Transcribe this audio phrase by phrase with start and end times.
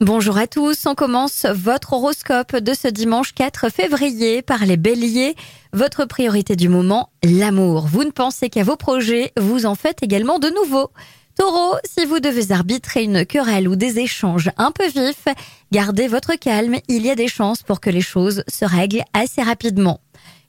[0.00, 5.34] Bonjour à tous, on commence votre horoscope de ce dimanche 4 février par les béliers.
[5.72, 7.86] Votre priorité du moment, l'amour.
[7.86, 10.90] Vous ne pensez qu'à vos projets, vous en faites également de nouveaux.
[11.38, 15.28] Taureau, si vous devez arbitrer une querelle ou des échanges un peu vifs,
[15.72, 19.40] gardez votre calme, il y a des chances pour que les choses se règlent assez
[19.40, 20.02] rapidement.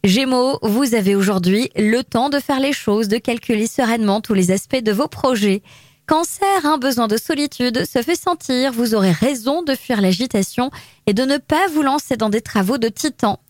[0.04, 4.52] Gémeaux, vous avez aujourd'hui le temps de faire les choses, de calculer sereinement tous les
[4.52, 5.62] aspects de vos projets.
[6.08, 10.72] Cancer, un besoin de solitude se fait sentir, vous aurez raison de fuir l'agitation
[11.06, 13.42] et de ne pas vous lancer dans des travaux de titan.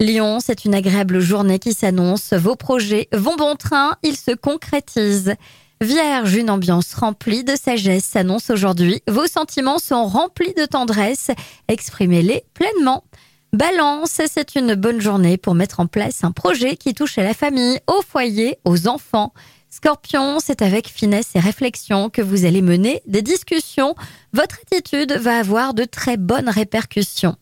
[0.00, 5.34] Lion, c'est une agréable journée qui s'annonce, vos projets vont bon train, ils se concrétisent.
[5.82, 11.30] Vierge, une ambiance remplie de sagesse s'annonce aujourd'hui, vos sentiments sont remplis de tendresse,
[11.68, 13.04] exprimez-les pleinement.
[13.52, 17.34] Balance, c'est une bonne journée pour mettre en place un projet qui touche à la
[17.34, 19.34] famille, au foyer, aux enfants.
[19.70, 23.94] Scorpion, c'est avec finesse et réflexion que vous allez mener des discussions.
[24.32, 27.36] Votre attitude va avoir de très bonnes répercussions.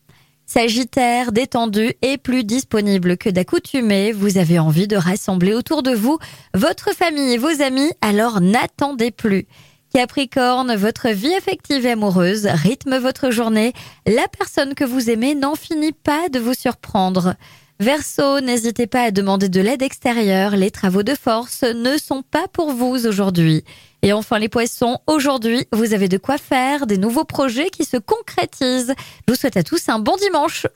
[0.47, 6.19] Sagittaire, détendu et plus disponible que d'accoutumée, vous avez envie de rassembler autour de vous
[6.53, 9.47] votre famille et vos amis, alors n'attendez plus.
[9.91, 13.73] Capricorne, votre vie affective et amoureuse rythme votre journée.
[14.05, 17.35] La personne que vous aimez n'en finit pas de vous surprendre.
[17.79, 20.55] Verseau, n'hésitez pas à demander de l'aide extérieure.
[20.55, 23.65] Les travaux de force ne sont pas pour vous aujourd'hui.
[24.01, 27.97] Et enfin les poissons, aujourd'hui, vous avez de quoi faire, des nouveaux projets qui se
[27.97, 28.93] concrétisent.
[29.27, 30.67] Je vous souhaite à tous un bon dimanche.